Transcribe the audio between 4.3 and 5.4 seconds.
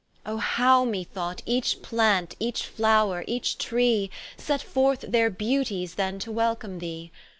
Set forth their